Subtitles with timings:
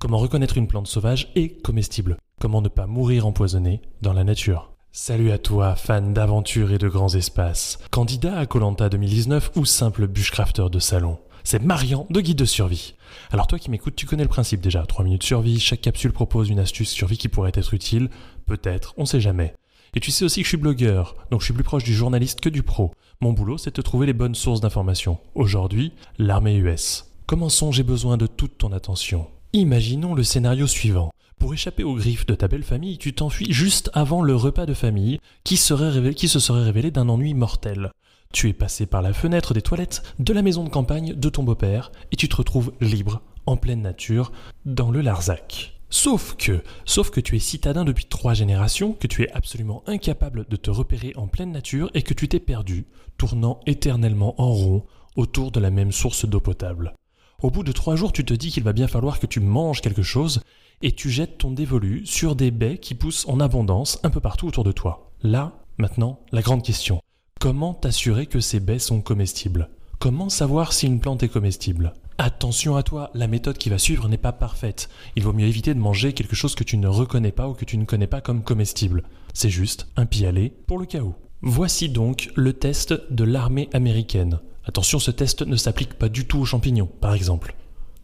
[0.00, 4.70] Comment reconnaître une plante sauvage et comestible Comment ne pas mourir empoisonné dans la nature
[4.92, 10.06] Salut à toi, fan d'aventure et de grands espaces, candidat à Colanta 2019 ou simple
[10.06, 11.18] bushcrafter de salon.
[11.42, 12.94] C'est Marian de Guide de Survie.
[13.32, 14.86] Alors toi qui m'écoutes, tu connais le principe déjà.
[14.86, 18.08] 3 minutes survie, chaque capsule propose une astuce survie qui pourrait être utile.
[18.46, 19.54] Peut-être, on sait jamais.
[19.96, 22.40] Et tu sais aussi que je suis blogueur, donc je suis plus proche du journaliste
[22.40, 22.92] que du pro.
[23.20, 25.18] Mon boulot, c'est de te trouver les bonnes sources d'informations.
[25.34, 27.06] Aujourd'hui, l'armée US.
[27.26, 29.26] Commençons, j'ai besoin de toute ton attention.
[29.54, 31.10] Imaginons le scénario suivant.
[31.38, 34.74] Pour échapper aux griffes de ta belle famille, tu t'enfuis juste avant le repas de
[34.74, 37.90] famille qui, se serait révélé d'un ennui mortel.
[38.30, 41.44] Tu es passé par la fenêtre des toilettes de la maison de campagne de ton
[41.44, 44.32] beau-père et tu te retrouves libre, en pleine nature,
[44.66, 45.80] dans le Larzac.
[45.88, 50.44] Sauf que, sauf que tu es citadin depuis trois générations, que tu es absolument incapable
[50.50, 52.84] de te repérer en pleine nature et que tu t'es perdu,
[53.16, 54.84] tournant éternellement en rond
[55.16, 56.92] autour de la même source d'eau potable.
[57.40, 59.80] Au bout de trois jours, tu te dis qu'il va bien falloir que tu manges
[59.80, 60.40] quelque chose,
[60.82, 64.48] et tu jettes ton dévolu sur des baies qui poussent en abondance un peu partout
[64.48, 65.12] autour de toi.
[65.22, 67.00] Là, maintenant, la grande question.
[67.38, 69.70] Comment t'assurer que ces baies sont comestibles?
[70.00, 71.94] Comment savoir si une plante est comestible?
[72.18, 74.88] Attention à toi, la méthode qui va suivre n'est pas parfaite.
[75.14, 77.64] Il vaut mieux éviter de manger quelque chose que tu ne reconnais pas ou que
[77.64, 79.04] tu ne connais pas comme comestible.
[79.32, 81.14] C'est juste un pis-aller pour le cas où.
[81.42, 84.40] Voici donc le test de l'armée américaine.
[84.68, 87.54] Attention, ce test ne s'applique pas du tout aux champignons, par exemple.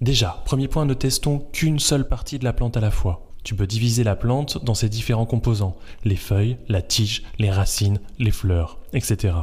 [0.00, 3.30] Déjà, premier point, ne testons qu'une seule partie de la plante à la fois.
[3.44, 8.00] Tu peux diviser la plante dans ses différents composants, les feuilles, la tige, les racines,
[8.18, 9.34] les fleurs, etc.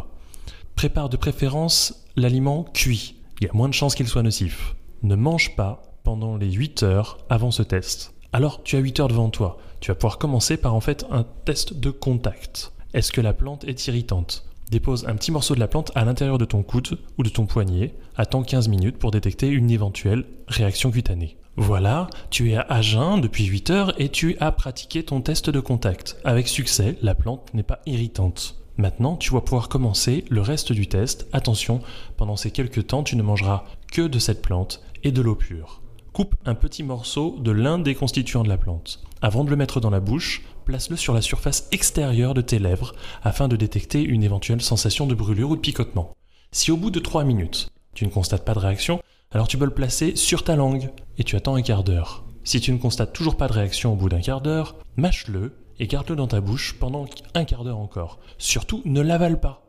[0.75, 3.15] Prépare de préférence l'aliment cuit.
[3.39, 4.75] Il y a moins de chances qu'il soit nocif.
[5.01, 8.13] Ne mange pas pendant les 8 heures avant ce test.
[8.33, 9.57] Alors, tu as 8 heures devant toi.
[9.79, 12.73] Tu vas pouvoir commencer par en fait un test de contact.
[12.93, 14.45] Est-ce que la plante est irritante?
[14.71, 17.45] Dépose un petit morceau de la plante à l'intérieur de ton coude ou de ton
[17.45, 21.37] poignet, attends 15 minutes pour détecter une éventuelle réaction cutanée.
[21.55, 25.59] Voilà, tu es à jeun depuis 8 heures et tu as pratiqué ton test de
[25.59, 26.17] contact.
[26.25, 28.55] Avec succès, la plante n'est pas irritante.
[28.77, 31.27] Maintenant, tu vas pouvoir commencer le reste du test.
[31.31, 31.79] Attention,
[32.17, 35.81] pendant ces quelques temps, tu ne mangeras que de cette plante et de l'eau pure.
[36.15, 39.03] Coupe un petit morceau de l'un des constituants de la plante.
[39.21, 42.95] Avant de le mettre dans la bouche, place-le sur la surface extérieure de tes lèvres
[43.21, 46.15] afin de détecter une éventuelle sensation de brûlure ou de picotement.
[46.53, 49.65] Si au bout de 3 minutes, tu ne constates pas de réaction, alors tu peux
[49.65, 52.23] le placer sur ta langue et tu attends un quart d'heure.
[52.45, 55.87] Si tu ne constates toujours pas de réaction au bout d'un quart d'heure, mâche-le et
[55.87, 58.19] garde-le dans ta bouche pendant un quart d'heure encore.
[58.37, 59.64] Surtout, ne l'avale pas.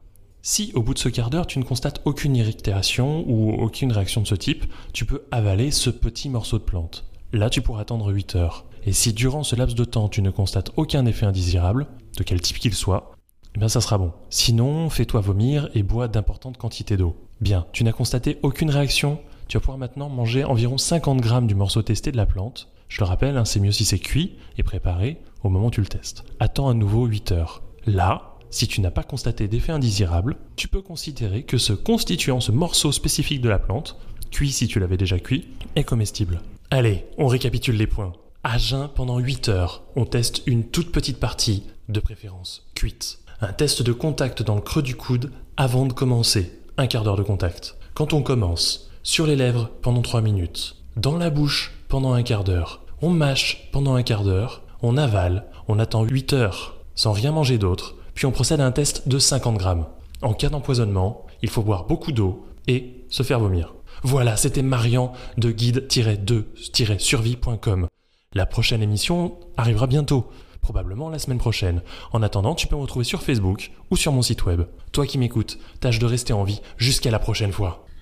[0.48, 4.20] Si au bout de ce quart d'heure tu ne constates aucune irritation ou aucune réaction
[4.20, 7.04] de ce type, tu peux avaler ce petit morceau de plante.
[7.32, 8.64] Là tu pourras attendre 8 heures.
[8.84, 12.40] Et si durant ce laps de temps tu ne constates aucun effet indésirable, de quel
[12.40, 13.10] type qu'il soit,
[13.56, 14.12] eh bien ça sera bon.
[14.30, 17.16] Sinon, fais-toi vomir et bois d'importantes quantités d'eau.
[17.40, 19.18] Bien, tu n'as constaté aucune réaction,
[19.48, 22.68] tu vas pouvoir maintenant manger environ 50 grammes du morceau testé de la plante.
[22.86, 25.80] Je le rappelle, hein, c'est mieux si c'est cuit et préparé au moment où tu
[25.80, 26.22] le testes.
[26.38, 27.62] Attends à nouveau 8 heures.
[27.84, 32.52] Là, si tu n'as pas constaté d'effet indésirable, tu peux considérer que ce constituant, ce
[32.52, 33.96] morceau spécifique de la plante,
[34.30, 36.40] cuit si tu l'avais déjà cuit, est comestible.
[36.70, 38.12] Allez, on récapitule les points.
[38.44, 43.18] À jeun pendant 8 heures, on teste une toute petite partie, de préférence cuite.
[43.40, 47.16] Un test de contact dans le creux du coude avant de commencer, un quart d'heure
[47.16, 47.76] de contact.
[47.94, 52.44] Quand on commence, sur les lèvres pendant 3 minutes, dans la bouche pendant un quart
[52.44, 57.30] d'heure, on mâche pendant un quart d'heure, on avale, on attend 8 heures sans rien
[57.30, 59.86] manger d'autre, puis on procède à un test de 50 grammes.
[60.22, 63.74] En cas d'empoisonnement, il faut boire beaucoup d'eau et se faire vomir.
[64.02, 67.86] Voilà, c'était Marian de guide-2-survie.com.
[68.32, 70.26] La prochaine émission arrivera bientôt,
[70.62, 71.82] probablement la semaine prochaine.
[72.12, 74.62] En attendant, tu peux me retrouver sur Facebook ou sur mon site web.
[74.92, 77.86] Toi qui m'écoutes, tâche de rester en vie jusqu'à la prochaine fois.